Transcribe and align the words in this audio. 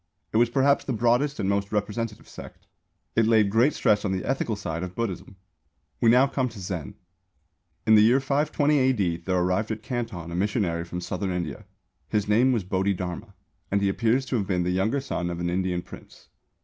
It 0.33 0.37
was 0.37 0.49
perhaps 0.49 0.83
the 0.83 0.93
broadest 0.93 1.39
and 1.39 1.47
most 1.47 1.71
representative 1.71 2.27
sect. 2.27 2.65
It 3.15 3.27
laid 3.27 3.51
great 3.51 3.75
stress 3.75 4.03
on 4.03 4.11
the 4.11 4.25
ethical 4.25 4.55
side 4.55 4.81
of 4.81 4.95
Buddhism. 4.95 5.35
We 5.99 6.09
now 6.09 6.25
come 6.25 6.49
to 6.49 6.59
Zen. 6.59 6.95
In 7.85 7.93
the 7.93 8.01
year 8.01 8.19
520 8.19 8.79
A.D. 8.79 9.17
there 9.25 9.37
arrived 9.37 9.69
at 9.69 9.83
Canton 9.83 10.31
a 10.31 10.35
missionary 10.35 10.85
from 10.85 11.01
Southern 11.01 11.29
India. 11.29 11.65
His 12.09 12.27
name 12.27 12.51
was 12.51 12.63
Bodhidharma 12.63 13.35
and 13.69 13.79
he 13.79 13.89
appears 13.89 14.25
to 14.25 14.37
have 14.37 14.47
been 14.47 14.63
the 14.63 14.71
younger 14.71 15.01
son 15.01 15.29
of 15.29 15.39
an 15.39 15.51
Indian 15.51 15.83
Prince. 15.83 16.29